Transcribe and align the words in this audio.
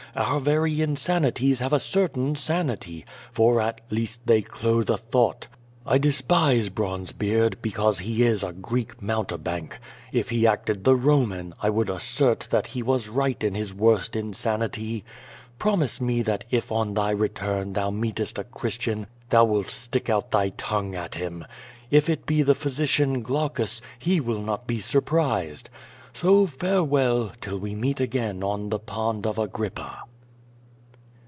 Our 0.13 0.41
very 0.41 0.81
insanities 0.81 1.61
have 1.61 1.71
a 1.71 1.79
certain 1.79 2.35
sanity, 2.35 3.05
for 3.31 3.61
at 3.61 3.79
least 3.89 4.19
they 4.25 4.41
ch>the 4.41 4.95
a 4.95 4.97
thought. 4.97 5.47
T 5.89 5.99
despise 5.99 6.69
l^ronzel>eard, 6.69 7.61
because 7.61 7.99
he 7.99 8.23
is 8.23 8.43
a 8.43 8.51
Greek 8.51 9.01
mountebank. 9.01 9.79
If 10.11 10.29
he 10.29 10.45
acted 10.45 10.83
the 10.83 10.95
Soman, 10.97 11.53
1 11.61 11.73
would 11.73 11.89
assert 11.89 12.49
tliat 12.51 12.65
he 12.67 12.83
was 12.83 13.07
riglit 13.07 13.41
in 13.41 13.55
his 13.55 13.73
worst 13.73 14.17
insanity. 14.17 15.05
Promise 15.57 16.01
me 16.01 16.21
that 16.23 16.43
if 16.51 16.73
on 16.73 16.93
tliy 16.93 17.17
return 17.17 17.71
thou 17.71 17.89
meetest 17.89 18.37
a 18.37 18.43
Christian 18.43 19.07
thou 19.29 19.45
wilt 19.45 19.69
stick 19.69 20.09
out 20.09 20.31
tliy 20.31 20.51
tongue 20.57 20.93
at 20.93 21.13
Inm. 21.13 21.45
If 21.89 22.09
it 22.09 22.25
be 22.25 22.41
the 22.41 22.53
])liysician, 22.53 23.23
(ilaucus, 23.23 23.79
he 23.97 24.19
will 24.19 24.41
not 24.41 24.67
be 24.67 24.81
surprised. 24.81 25.69
So 26.13 26.45
farewell, 26.45 27.31
till 27.39 27.57
we 27.57 27.73
meet 27.73 28.01
again 28.01 28.43
on 28.43 28.67
the 28.67 28.79
Pond 28.79 29.25
of 29.25 29.39
Agrippa." 29.39 29.99